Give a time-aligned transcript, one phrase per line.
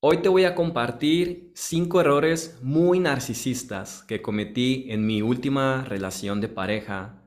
[0.00, 6.40] Hoy te voy a compartir cinco errores muy narcisistas que cometí en mi última relación
[6.40, 7.24] de pareja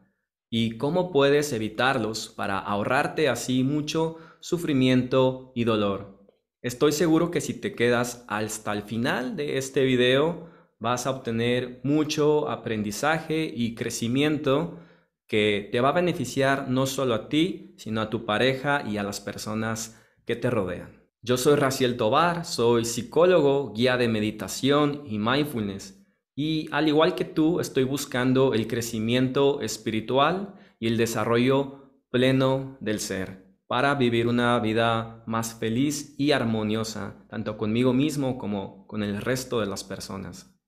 [0.49, 6.25] y cómo puedes evitarlos para ahorrarte así mucho sufrimiento y dolor.
[6.61, 10.47] Estoy seguro que si te quedas hasta el final de este video
[10.79, 14.79] vas a obtener mucho aprendizaje y crecimiento
[15.27, 19.03] que te va a beneficiar no solo a ti, sino a tu pareja y a
[19.03, 21.00] las personas que te rodean.
[21.23, 26.03] Yo soy Raciel Tobar, soy psicólogo, guía de meditación y mindfulness.
[26.35, 32.99] Y al igual que tú, estoy buscando el crecimiento espiritual y el desarrollo pleno del
[32.99, 39.21] ser para vivir una vida más feliz y armoniosa, tanto conmigo mismo como con el
[39.21, 40.59] resto de las personas.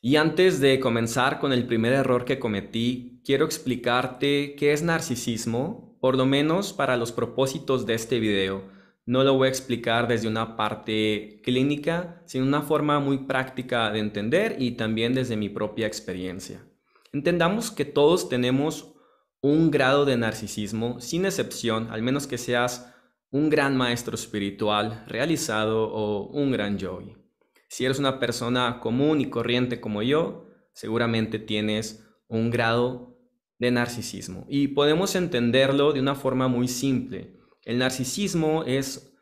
[0.00, 5.96] Y antes de comenzar con el primer error que cometí, quiero explicarte qué es narcisismo,
[6.00, 8.64] por lo menos para los propósitos de este video.
[9.04, 13.98] No lo voy a explicar desde una parte clínica, sino una forma muy práctica de
[13.98, 16.64] entender y también desde mi propia experiencia.
[17.12, 18.94] Entendamos que todos tenemos
[19.40, 22.94] un grado de narcisismo, sin excepción, al menos que seas
[23.30, 27.16] un gran maestro espiritual realizado o un gran yogi.
[27.68, 33.11] Si eres una persona común y corriente como yo, seguramente tienes un grado
[33.62, 34.44] de narcisismo.
[34.48, 37.38] Y podemos entenderlo de una forma muy simple.
[37.62, 39.14] El narcisismo es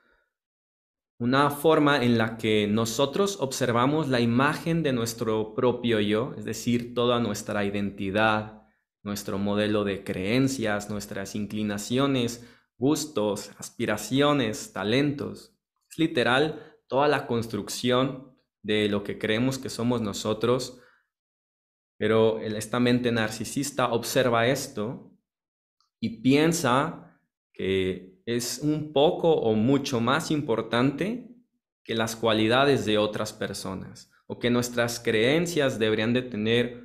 [1.18, 6.94] una forma en la que nosotros observamos la imagen de nuestro propio yo, es decir,
[6.94, 8.62] toda nuestra identidad,
[9.02, 15.54] nuestro modelo de creencias, nuestras inclinaciones, gustos, aspiraciones, talentos.
[15.90, 20.80] Es literal toda la construcción de lo que creemos que somos nosotros,
[22.00, 25.12] pero esta mente narcisista observa esto
[26.00, 27.20] y piensa
[27.52, 31.28] que es un poco o mucho más importante
[31.84, 36.84] que las cualidades de otras personas o que nuestras creencias deberían de tener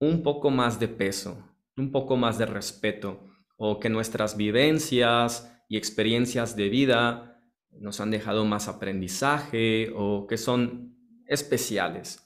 [0.00, 3.20] un poco más de peso, un poco más de respeto
[3.56, 7.40] o que nuestras vivencias y experiencias de vida
[7.70, 12.25] nos han dejado más aprendizaje o que son especiales.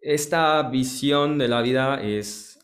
[0.00, 2.58] Esta visión de la vida es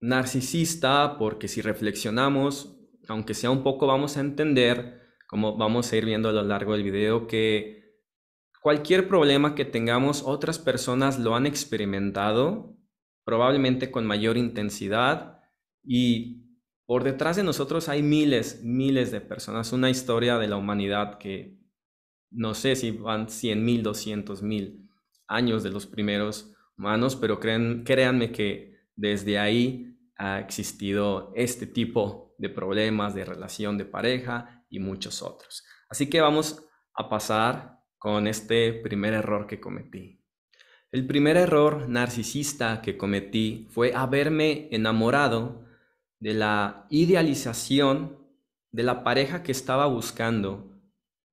[0.00, 2.76] narcisista porque si reflexionamos,
[3.06, 6.72] aunque sea un poco, vamos a entender, como vamos a ir viendo a lo largo
[6.72, 8.02] del video, que
[8.60, 12.76] cualquier problema que tengamos, otras personas lo han experimentado,
[13.24, 15.40] probablemente con mayor intensidad,
[15.84, 21.18] y por detrás de nosotros hay miles, miles de personas, una historia de la humanidad
[21.18, 21.56] que
[22.32, 24.87] no sé si van 100 mil, 200 mil
[25.28, 32.48] años de los primeros humanos, pero créanme que desde ahí ha existido este tipo de
[32.48, 35.64] problemas de relación de pareja y muchos otros.
[35.88, 40.24] Así que vamos a pasar con este primer error que cometí.
[40.90, 45.64] El primer error narcisista que cometí fue haberme enamorado
[46.18, 48.18] de la idealización
[48.72, 50.72] de la pareja que estaba buscando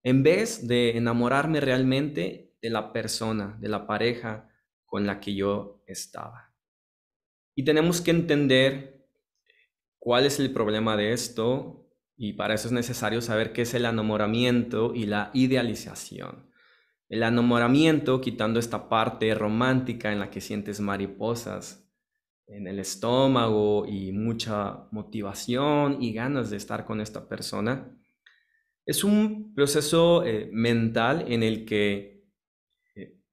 [0.04, 4.50] en vez de enamorarme realmente de la persona, de la pareja
[4.88, 6.52] con la que yo estaba.
[7.54, 9.08] Y tenemos que entender
[10.00, 11.88] cuál es el problema de esto
[12.18, 16.50] y para eso es necesario saber qué es el enamoramiento y la idealización.
[17.08, 21.88] El enamoramiento, quitando esta parte romántica en la que sientes mariposas
[22.48, 27.96] en el estómago y mucha motivación y ganas de estar con esta persona,
[28.88, 32.15] es un proceso eh, mental en el que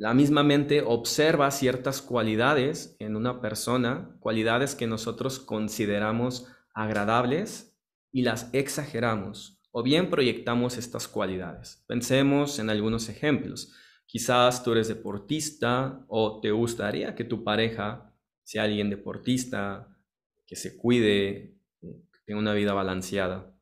[0.03, 7.79] la misma mente observa ciertas cualidades en una persona, cualidades que nosotros consideramos agradables
[8.11, 11.85] y las exageramos o bien proyectamos estas cualidades.
[11.87, 13.75] Pensemos en algunos ejemplos.
[14.05, 19.97] Quizás tú eres deportista o te gustaría que tu pareja sea alguien deportista,
[20.45, 23.57] que se cuide, que tenga una vida balanceada.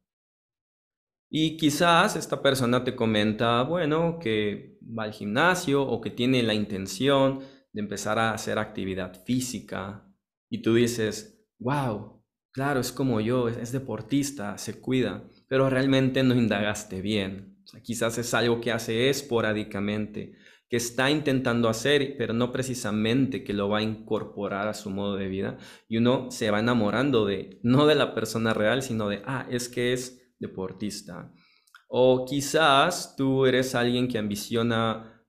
[1.30, 6.54] Y quizás esta persona te comenta, bueno, que va al gimnasio o que tiene la
[6.54, 7.38] intención
[7.72, 10.04] de empezar a hacer actividad física
[10.50, 16.34] y tú dices, wow, claro, es como yo, es, deportista, se cuida, pero realmente no
[16.34, 17.62] indagaste bien.
[17.82, 20.34] quizás es algo que hace esporádicamente,
[20.68, 25.16] que está intentando hacer, pero no precisamente que lo va a incorporar a su modo
[25.16, 25.58] de vida.
[25.88, 29.68] Y uno se va enamorando de, no de la persona real, sino de, ah, es
[29.68, 31.32] que es deportista.
[31.88, 35.24] O quizás tú eres alguien que ambiciona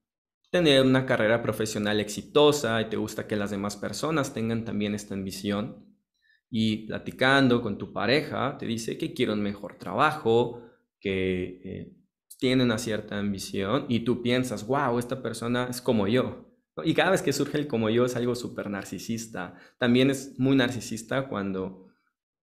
[0.50, 5.14] tener una carrera profesional exitosa y te gusta que las demás personas tengan también esta
[5.14, 5.88] ambición.
[6.54, 10.62] y platicando con tu pareja te dice que quiere un mejor trabajo,
[11.00, 11.96] que eh,
[12.38, 16.52] tiene una cierta ambición y tú piensas, wow, esta persona es como yo.
[16.84, 19.54] Y cada vez que surge el como yo es algo súper narcisista.
[19.78, 21.88] También es muy narcisista cuando,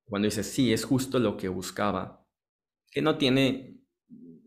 [0.06, 2.26] cuando dices, sí, es justo lo que buscaba.
[2.92, 3.78] Que no tiene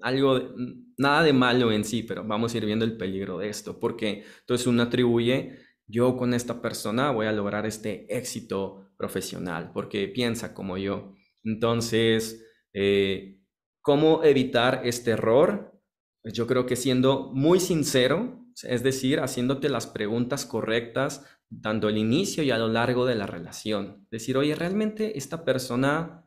[0.00, 0.54] algo,
[0.96, 3.78] nada de malo en sí, pero vamos a ir viendo el peligro de esto.
[3.78, 10.08] Porque entonces uno atribuye, yo con esta persona voy a lograr este éxito profesional, porque
[10.08, 11.14] piensa como yo.
[11.44, 13.42] Entonces, eh,
[13.82, 15.76] ¿Cómo evitar este error?
[16.22, 21.26] Pues yo creo que siendo muy sincero, es decir, haciéndote las preguntas correctas
[21.60, 24.06] tanto al inicio y a lo largo de la relación.
[24.08, 26.21] Decir, oye, ¿realmente esta persona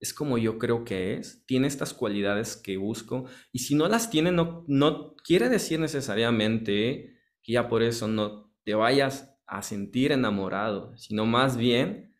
[0.00, 1.44] es como yo creo que es?
[1.46, 3.24] ¿Tiene estas cualidades que busco?
[3.52, 8.52] Y si no las tiene, no, no quiere decir necesariamente que ya por eso no
[8.64, 12.14] te vayas a sentir enamorado, sino más bien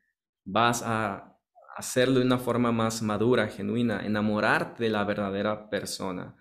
[0.44, 1.38] vas a
[1.76, 6.36] hacerlo de una forma más madura, genuina, enamorarte de la verdadera persona.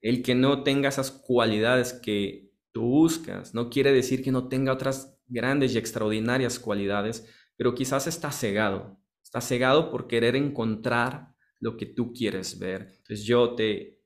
[0.00, 4.72] El que no tenga esas cualidades que tú buscas no quiere decir que no tenga
[4.72, 8.98] otras grandes y extraordinarias cualidades, pero quizás está cegado.
[9.28, 12.94] Está cegado por querer encontrar lo que tú quieres ver.
[12.96, 14.00] Entonces yo te,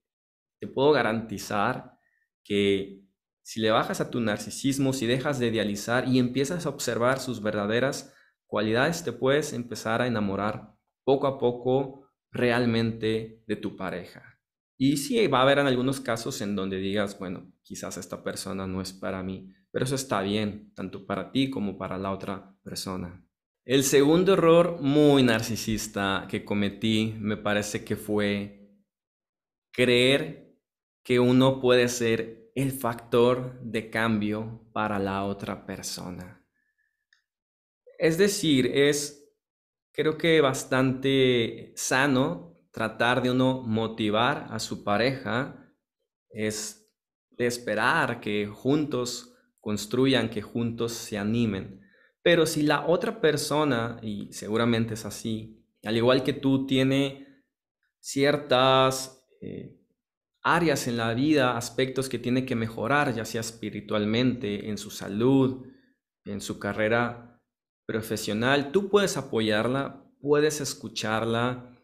[0.58, 1.96] te puedo garantizar
[2.42, 3.04] que
[3.42, 7.40] si le bajas a tu narcisismo, si dejas de idealizar y empiezas a observar sus
[7.40, 8.12] verdaderas
[8.48, 10.74] cualidades, te puedes empezar a enamorar
[11.04, 14.40] poco a poco realmente de tu pareja.
[14.76, 18.66] Y sí, va a haber en algunos casos en donde digas, bueno, quizás esta persona
[18.66, 22.56] no es para mí, pero eso está bien, tanto para ti como para la otra
[22.64, 23.24] persona.
[23.64, 28.68] El segundo error muy narcisista que cometí me parece que fue
[29.70, 30.58] creer
[31.04, 36.44] que uno puede ser el factor de cambio para la otra persona.
[37.98, 39.32] Es decir, es
[39.92, 45.72] creo que bastante sano tratar de uno motivar a su pareja
[46.30, 46.92] es
[47.30, 51.81] de esperar que juntos construyan, que juntos se animen.
[52.22, 57.44] Pero si la otra persona, y seguramente es así, al igual que tú, tiene
[57.98, 59.76] ciertas eh,
[60.42, 65.66] áreas en la vida, aspectos que tiene que mejorar, ya sea espiritualmente, en su salud,
[66.24, 67.40] en su carrera
[67.86, 71.76] profesional, tú puedes apoyarla, puedes escucharla,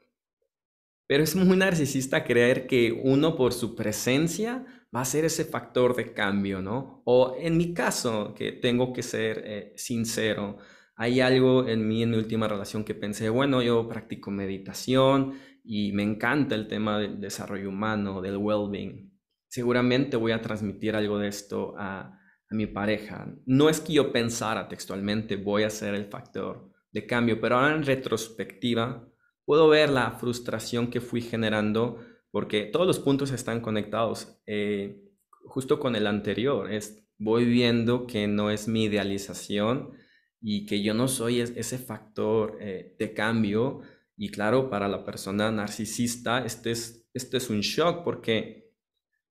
[1.09, 5.95] pero es muy narcisista creer que uno por su presencia va a ser ese factor
[5.95, 7.03] de cambio, ¿no?
[7.05, 10.59] O en mi caso, que tengo que ser eh, sincero,
[10.97, 15.93] hay algo en mí, en mi última relación, que pensé, bueno, yo practico meditación y
[15.93, 19.13] me encanta el tema del desarrollo humano, del well-being.
[19.47, 22.19] Seguramente voy a transmitir algo de esto a,
[22.51, 23.33] a mi pareja.
[23.47, 27.75] No es que yo pensara textualmente voy a ser el factor de cambio, pero ahora
[27.75, 29.09] en retrospectiva
[29.45, 31.99] puedo ver la frustración que fui generando
[32.31, 34.41] porque todos los puntos están conectados.
[34.47, 35.05] Eh,
[35.45, 36.71] justo con el anterior,
[37.19, 39.93] voy viendo que no es mi idealización
[40.41, 43.81] y que yo no soy ese factor eh, de cambio.
[44.17, 48.69] Y claro, para la persona narcisista, este es, este es un shock porque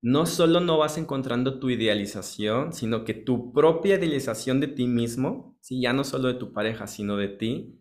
[0.01, 5.57] no solo no vas encontrando tu idealización, sino que tu propia idealización de ti mismo,
[5.59, 5.81] ¿sí?
[5.81, 7.79] ya no solo de tu pareja, sino de ti,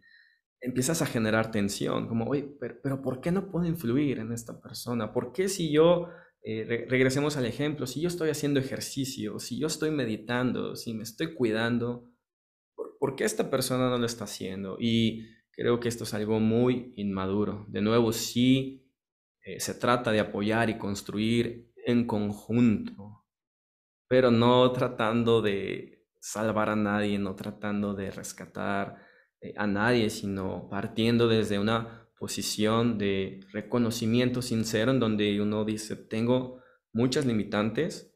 [0.61, 5.13] empiezas a generar tensión, como, oye, pero, ¿por qué no puedo influir en esta persona?
[5.13, 6.09] ¿Por qué si yo,
[6.43, 11.03] eh, regresemos al ejemplo, si yo estoy haciendo ejercicio, si yo estoy meditando, si me
[11.03, 12.11] estoy cuidando,
[12.99, 14.77] ¿por, qué esta persona no lo está haciendo?
[14.81, 17.67] Y creo que esto es algo muy inmaduro.
[17.69, 18.91] De nuevo, sí
[19.43, 23.25] eh, se trata de apoyar y construir en conjunto,
[24.09, 29.06] pero no tratando de salvar a nadie, no tratando de rescatar
[29.57, 36.63] a nadie, sino partiendo desde una posición de reconocimiento sincero en donde uno dice, tengo
[36.93, 38.15] muchas limitantes,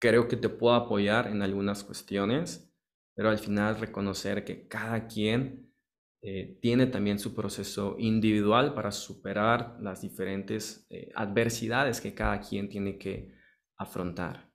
[0.00, 2.72] creo que te puedo apoyar en algunas cuestiones,
[3.14, 5.72] pero al final reconocer que cada quien
[6.20, 12.68] eh, tiene también su proceso individual para superar las diferentes eh, adversidades que cada quien
[12.68, 13.32] tiene que
[13.76, 14.52] afrontar.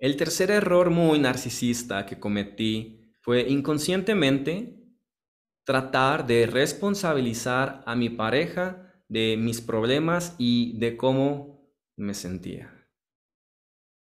[0.00, 4.84] El tercer error muy narcisista que cometí fue inconscientemente
[5.64, 12.70] tratar de responsabilizar a mi pareja de mis problemas y de cómo me sentía.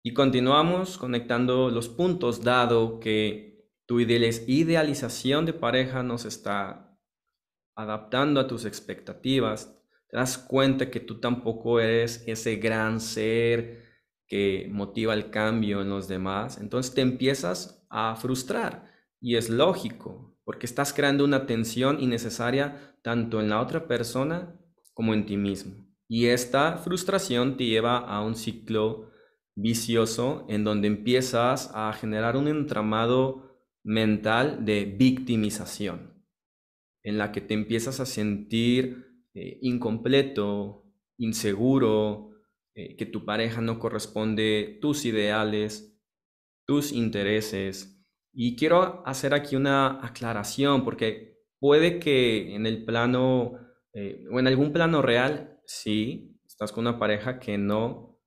[0.02, 6.99] Y continuamos conectando los puntos dado que tu idealización de pareja no se está
[7.76, 9.78] adaptando a tus expectativas.
[10.08, 13.84] Te das cuenta que tú tampoco eres ese gran ser
[14.26, 16.56] que motiva el cambio en los demás.
[16.56, 18.94] Entonces te empiezas a frustrar
[19.25, 20.31] y es lógico.
[20.47, 24.61] porque estás creando una tensión innecesaria tanto en la otra persona
[24.93, 25.88] como en ti mismo.
[26.07, 29.11] Y esta frustración te lleva a un ciclo
[29.57, 36.23] vicioso en donde empiezas a generar un entramado mental de victimización,
[37.02, 40.85] en la que te empiezas a sentir eh, incompleto,
[41.16, 42.33] inseguro,
[42.75, 45.99] eh, que tu pareja no corresponde tus ideales,
[46.66, 47.94] tus intereses.
[48.35, 53.59] Y quiero hacer aquí una aclaración porque puede que en el plano
[53.95, 58.21] eh, o en algún plano real, sí, estás con una pareja que no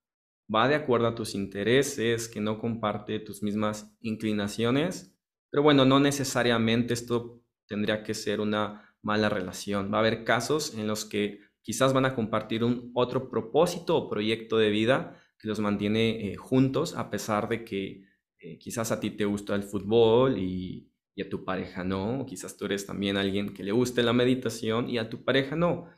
[0.53, 5.13] va de acuerdo a tus intereses, que no comparte tus mismas inclinaciones,
[5.51, 9.91] pero bueno, no necesariamente esto tendría que ser una mala relación.
[9.91, 14.09] Va a haber casos en los que quizás van a compartir un otro propósito o
[14.09, 18.06] proyecto de vida que los mantiene eh, juntos a pesar de que
[18.39, 22.57] eh, quizás a ti te gusta el fútbol y, y, a tu pareja no, quizás
[22.57, 25.89] tú eres también alguien que le guste la meditación y a tu pareja no.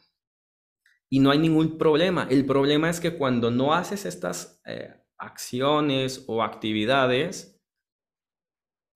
[1.12, 2.28] Y no hay ningún problema.
[2.30, 7.60] El problema es que cuando no haces estas eh, acciones o actividades,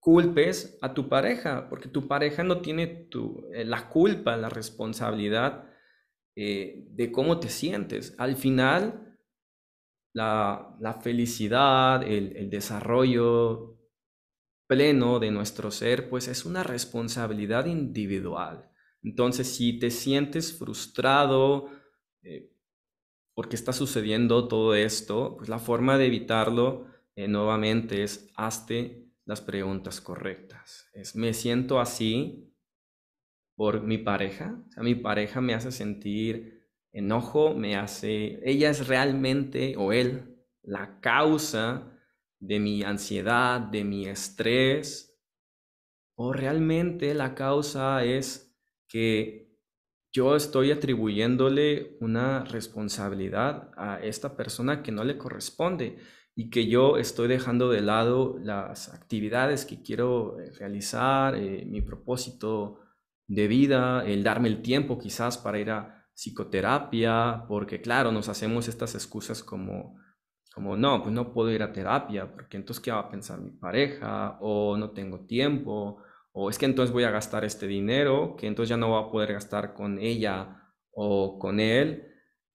[0.03, 5.65] culpes a tu pareja, porque tu pareja no tiene tu, la culpa, la responsabilidad
[6.35, 8.13] eh, de cómo te sientes.
[8.17, 9.12] Al final,
[10.13, 13.77] la, felicidad, el, desarrollo
[14.67, 18.69] pleno de nuestro ser, pues es una responsabilidad individual.
[19.01, 21.69] Entonces, si te sientes frustrado
[22.21, 22.49] eh,
[23.33, 29.41] porque está sucediendo todo esto, pues la forma de evitarlo eh, nuevamente es hazte las
[29.41, 30.89] preguntas correctas.
[30.93, 32.53] Es, me siento así,
[33.55, 34.61] por mi pareja.
[34.67, 36.52] O sea, mi pareja me hace sentir
[36.93, 41.91] enojo, me hace, ella es realmente, o él, la causa
[42.39, 45.19] de mi ansiedad, de mi estrés,
[46.15, 48.55] o realmente la causa es
[48.87, 49.43] que
[50.11, 55.97] yo estoy atribuyéndole una responsabilidad a esta persona que no le corresponde
[56.35, 61.81] y que yo estoy dejando de lado las actividades que quiero eh, realizar, eh, mi
[61.81, 62.79] propósito
[63.27, 68.67] de vida, el darme el tiempo quizás para ir a psicoterapia, porque claro, nos hacemos
[68.67, 69.97] estas excusas como,
[70.53, 73.51] como no, pues no puedo ir a terapia, porque entonces ¿qué va a pensar mi
[73.51, 74.37] pareja?
[74.41, 78.69] O no tengo tiempo, o es que entonces voy a gastar este dinero, que entonces
[78.69, 80.59] ya no voy a poder gastar con ella
[80.91, 82.07] o con él.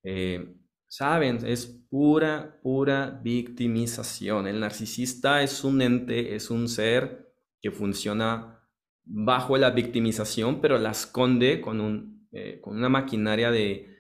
[0.03, 0.59] Eh,
[0.91, 4.47] Saben, es pura, pura victimización.
[4.47, 8.59] El narcisista es un ente, es un ser que funciona
[9.05, 13.94] bajo la victimización, pero la esconde con, un, eh, con una maquinaria de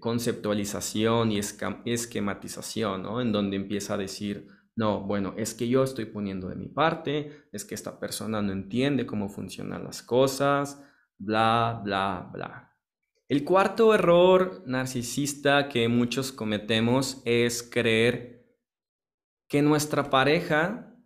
[0.00, 3.20] conceptualización y esquematización, ¿no?
[3.20, 7.48] En donde empieza a decir, no, bueno, es que yo estoy poniendo de mi parte,
[7.50, 10.80] es que esta persona no entiende cómo funcionan las cosas,
[11.18, 12.76] bla, bla, bla.
[13.28, 18.46] El cuarto error narcisista que muchos cometemos es creer
[19.48, 20.96] que nuestra pareja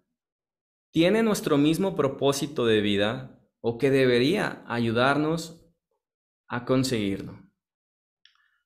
[0.92, 5.61] tiene nuestro mismo propósito de vida o que debería ayudarnos
[6.48, 7.38] a conseguirlo.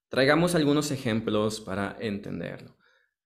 [0.08, 2.76] Traigamos algunos ejemplos para entenderlo.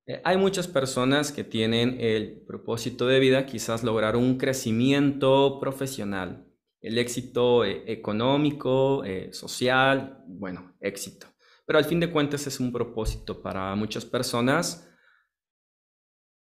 [0.06, 6.48] Eh, hay muchas personas que tienen el propósito de vida, quizás lograr un crecimiento profesional,
[6.80, 11.28] el éxito eh, económico, eh, social, bueno, éxito.
[11.64, 14.90] Pero al fin de cuentas es un propósito para muchas personas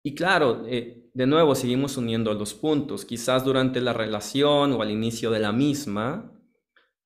[0.03, 3.05] y claro, de nuevo seguimos uniendo los puntos.
[3.05, 6.30] Quizás durante la relación o al inicio de la misma,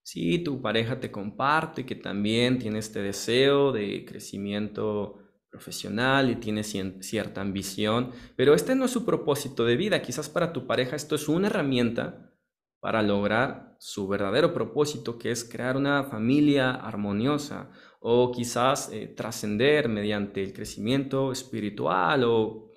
[0.06, 5.18] si tu pareja te comparte que también tiene este deseo de crecimiento
[5.50, 10.04] profesional y tiene cierta ambición, pero este no es su propósito de vida.
[10.04, 12.32] Quizás para tu pareja esto es una herramienta
[12.80, 19.90] para lograr su verdadero propósito, que es crear una familia armoniosa o quizás eh, trascender
[19.90, 22.70] mediante el crecimiento espiritual o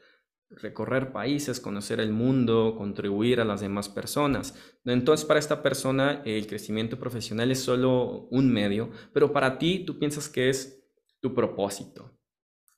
[0.51, 4.55] recorrer países, conocer el mundo, contribuir a las demás personas.
[4.85, 9.99] Entonces, para esta persona, el crecimiento profesional es solo un medio, pero para ti tú
[9.99, 10.83] piensas que es
[11.21, 12.15] tu propósito.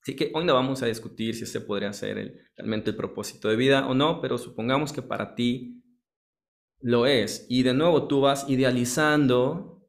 [0.03, 3.57] Así que hoy no vamos a discutir si ese podría ser realmente el propósito de
[3.57, 5.83] vida o no, pero supongamos que para ti
[6.81, 7.47] lo es.
[7.49, 9.87] Y de nuevo tú vas idealizando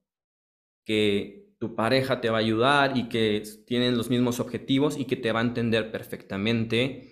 [0.86, 5.16] que tu pareja te va a ayudar y que tienen los mismos objetivos y que
[5.16, 7.11] te va a entender perfectamente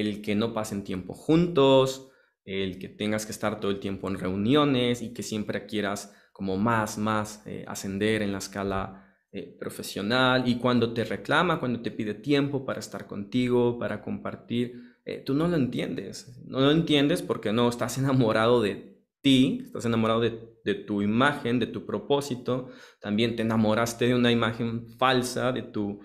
[0.00, 2.10] el que no pasen tiempo juntos,
[2.44, 6.56] el que tengas que estar todo el tiempo en reuniones y que siempre quieras como
[6.56, 10.48] más, más eh, ascender en la escala eh, profesional.
[10.48, 15.34] Y cuando te reclama, cuando te pide tiempo para estar contigo, para compartir, eh, tú
[15.34, 20.52] no lo entiendes, no lo entiendes porque no estás enamorado de ti, estás enamorado de,
[20.86, 22.68] tu imagen, de tu propósito,
[23.00, 26.00] también te enamoraste de una imagen falsa de tu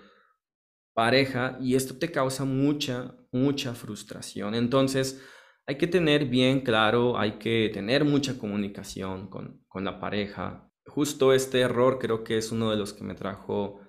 [0.98, 4.56] pareja y esto te causa mucha, mucha frustración.
[4.56, 5.24] Entonces,
[5.68, 10.72] hay que tener bien claro, hay que tener mucha comunicación con, con la pareja.
[10.88, 13.80] Justo este error creo que es uno de los que me trajo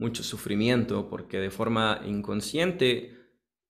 [0.00, 3.16] mucho sufrimiento porque de forma inconsciente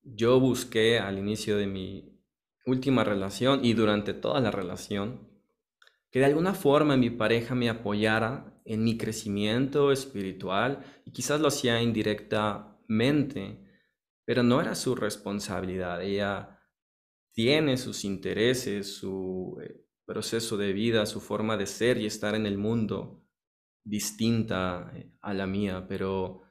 [0.02, 2.18] yo busqué al inicio de mi
[2.64, 5.28] última relación y durante toda la relación,
[6.10, 11.48] que de alguna forma mi pareja me apoyara en mi crecimiento espiritual y quizás lo
[11.48, 11.82] hacía
[12.88, 13.58] indirectamente,
[14.24, 16.02] pero no era su responsabilidad.
[16.02, 16.58] Ella
[17.32, 22.46] tiene sus intereses, su eh, proceso de vida, su forma de ser y estar en
[22.46, 23.24] el mundo
[23.84, 26.42] distinta eh, a la mía, pero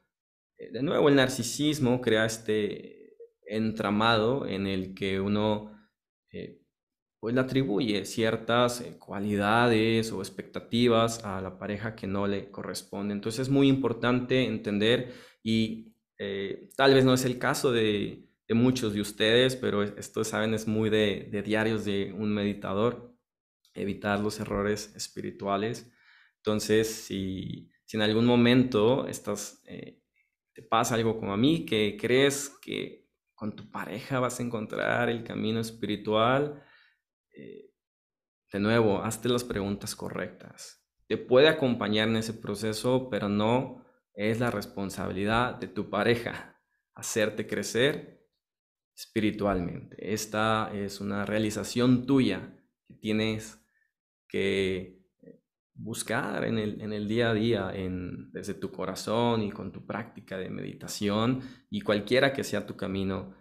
[0.58, 3.16] eh, de nuevo el narcisismo crea este
[3.46, 5.74] entramado en el que uno
[7.20, 13.14] pues le atribuye ciertas cualidades o expectativas a la pareja que no le corresponde.
[13.14, 15.87] Entonces es muy importante entender y
[16.18, 20.66] eh, tal vez no es el caso de, muchos de ustedes, pero esto, saben, es
[20.66, 23.14] muy de, diarios de un meditador,
[23.74, 25.90] evitar los errores espirituales.
[26.36, 29.62] Entonces, si, en algún momento estás,
[30.54, 33.08] te pasa algo como a mí, que crees que
[33.38, 36.60] con tu pareja vas a encontrar el camino espiritual.
[37.32, 37.70] Eh,
[38.52, 40.84] de nuevo, hazte las preguntas correctas.
[41.06, 43.84] Te puede acompañar en ese proceso, pero no
[44.18, 46.60] es la responsabilidad de tu pareja
[46.92, 48.26] hacerte crecer
[48.92, 50.12] espiritualmente.
[50.12, 52.52] Esta es una realización tuya
[52.84, 53.64] que tienes
[54.26, 54.98] que
[55.72, 57.72] buscar en el, en el día a día,
[58.32, 63.36] desde tu corazón y con tu práctica de meditación y cualquiera que sea tu camino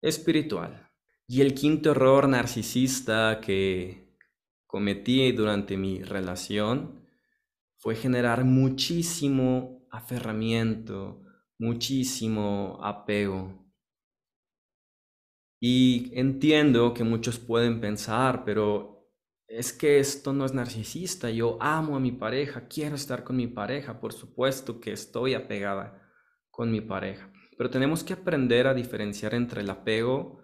[0.00, 0.90] espiritual.
[1.28, 4.16] Y el quinto error narcisista que
[4.66, 7.04] cometí durante mi relación
[7.76, 11.22] fue generar muchísimo aferramiento,
[11.58, 13.66] muchísimo apego.
[15.60, 19.10] Y entiendo que muchos pueden pensar, pero
[19.48, 23.46] es que esto no es narcisista, yo amo a mi pareja, quiero estar con mi
[23.46, 26.02] pareja, por supuesto que estoy apegada
[26.50, 30.40] con mi pareja, pero tenemos que aprender a diferenciar entre el apego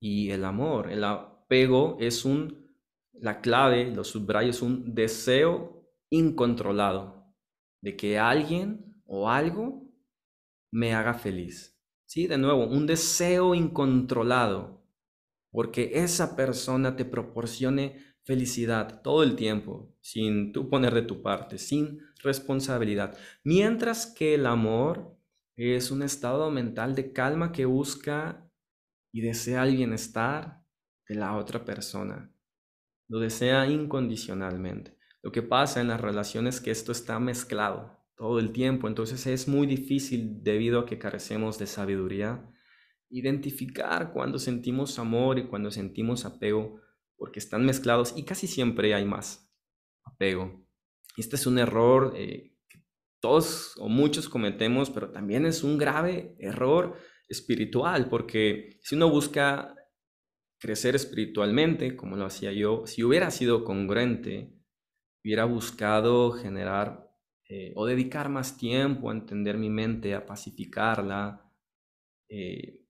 [0.00, 0.90] y el amor.
[0.90, 2.74] El apego es un,
[3.12, 7.34] la clave, los subrayos, un deseo incontrolado
[7.82, 9.86] de que alguien o algo
[10.70, 11.78] me haga feliz.
[12.04, 14.84] Sí, de nuevo, un deseo incontrolado
[15.50, 21.56] porque esa persona te proporcione felicidad todo el tiempo, sin tú poner de tu parte,
[21.58, 23.16] sin responsabilidad.
[23.42, 25.16] Mientras que el amor
[25.56, 28.50] es un estado mental de calma que busca
[29.12, 30.62] y desea el bienestar
[31.08, 32.30] de la otra persona.
[33.08, 34.98] Lo desea incondicionalmente.
[35.22, 39.26] Lo que pasa en las relaciones es que esto está mezclado todo el tiempo, entonces
[39.26, 42.50] es muy difícil debido a que carecemos de sabiduría
[43.08, 46.80] identificar cuando sentimos amor y cuando sentimos apego
[47.16, 49.50] porque están mezclados y casi siempre hay más
[50.04, 50.66] apego.
[51.16, 52.84] Este es un error eh, que
[53.20, 56.96] todos o muchos cometemos, pero también es un grave error
[57.28, 59.74] espiritual, porque si uno busca
[60.58, 64.52] crecer espiritualmente, como lo hacía yo, si hubiera sido congruente,
[65.24, 67.05] hubiera buscado generar
[67.48, 71.52] eh, o dedicar más tiempo a entender mi mente, a pacificarla,
[72.28, 72.86] eh,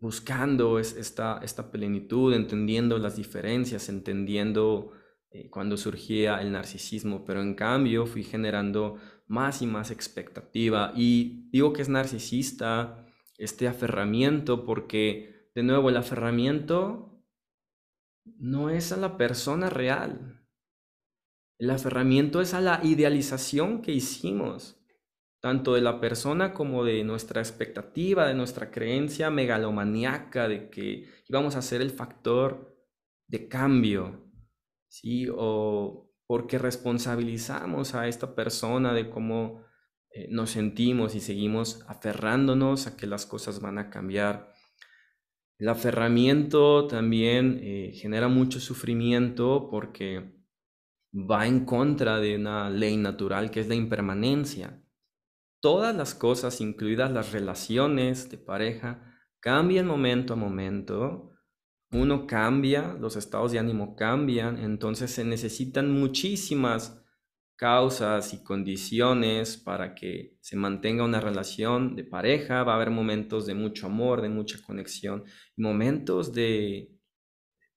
[0.00, 4.92] buscando esta, esta plenitud, entendiendo las diferencias, entendiendo
[5.30, 8.96] eh, cuando surgía el narcisismo, pero en cambio fui generando
[9.26, 15.96] más y más expectativa y digo que es narcisista este aferramiento porque de nuevo el
[15.96, 17.22] aferramiento
[18.24, 20.37] no es a la persona real.
[21.58, 24.78] El aferramiento es a la idealización que hicimos
[25.40, 31.54] tanto de la persona como de nuestra expectativa, de nuestra creencia megalomaníaca de que íbamos
[31.54, 32.76] a ser el factor
[33.28, 34.30] de cambio,
[34.88, 35.28] ¿sí?
[35.32, 39.64] O porque responsabilizamos a esta persona de cómo
[40.10, 44.52] eh, nos sentimos y seguimos aferrándonos a que las cosas van a cambiar.
[45.58, 50.37] El aferramiento también eh, genera mucho sufrimiento porque
[51.12, 54.82] va en contra de una ley natural que es la impermanencia
[55.60, 59.02] todas las cosas, incluidas las relaciones de pareja,
[59.40, 61.32] cambian momento a momento.
[61.90, 67.02] Uno cambia, los estados de ánimo cambian, entonces se necesitan muchísimas
[67.56, 72.62] causas y condiciones para que se mantenga una relación de pareja.
[72.62, 75.24] Va a haber momentos de mucho amor, de mucha conexión,
[75.56, 76.94] momentos de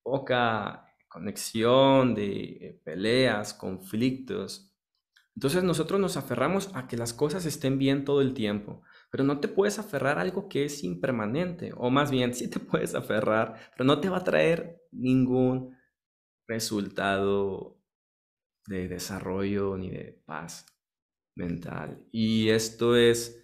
[0.03, 4.73] poca conexión, de peleas, conflictos.
[5.35, 9.39] Entonces nosotros nos aferramos a que las cosas estén bien todo el tiempo, pero no
[9.39, 13.71] te puedes aferrar a algo que es impermanente, o más bien sí te puedes aferrar,
[13.71, 15.77] pero no te va a traer ningún
[16.47, 17.77] resultado
[18.67, 20.65] de desarrollo ni de paz
[21.35, 22.05] mental.
[22.11, 23.41] Y esto es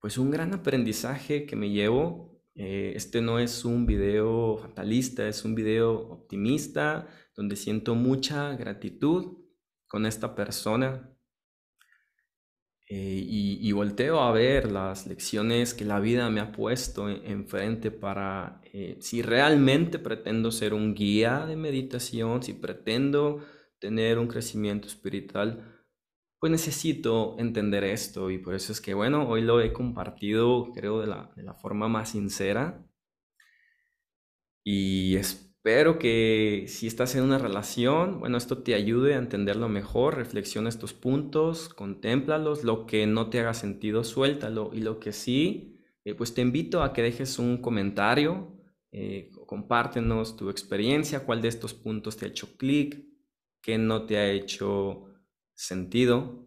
[0.00, 2.35] pues un gran aprendizaje que me llevo.
[2.56, 9.38] Eh, este no es un video fatalista, es un video optimista, donde siento mucha gratitud
[9.86, 11.12] con esta persona.
[12.88, 18.60] Eh, y, volteo a ver las lecciones que la vida me ha puesto enfrente para
[18.72, 23.44] eh, si realmente pretendo ser un guía de meditación, si pretendo
[23.80, 25.84] tener un crecimiento espiritual,
[26.38, 31.00] pues necesito entender esto y por eso es que, bueno, hoy lo he compartido, creo,
[31.00, 32.86] de la, de la forma más sincera.
[34.64, 40.16] Y espero que si estás en una relación, bueno, esto te ayude a entenderlo mejor,
[40.16, 45.80] reflexiona estos puntos, contémplalos, lo que no te haga sentido, suéltalo y lo que sí,
[46.04, 48.56] eh, pues te invito a que dejes un comentario,
[48.92, 53.04] eh, compártenos tu experiencia, cuál de estos puntos te ha hecho clic,
[53.60, 55.05] qué no te ha hecho
[55.56, 56.46] sentido.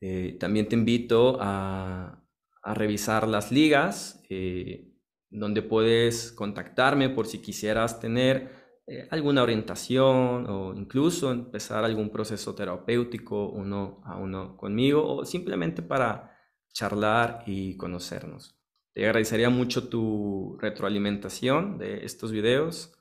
[0.00, 2.22] Eh, también te invito a,
[2.68, 4.92] revisar las ligas eh,
[5.30, 8.50] donde puedes contactarme por si quisieras tener
[8.88, 15.80] eh, alguna orientación o incluso empezar algún proceso terapéutico uno a uno conmigo o simplemente
[15.80, 16.36] para
[16.72, 18.58] charlar y conocernos.
[18.92, 22.95] Te agradecería mucho tu retroalimentación de estos videos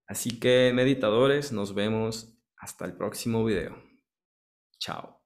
[0.08, 3.76] Así que meditadores, nos vemos hasta el próximo video.
[4.80, 5.16] Chao.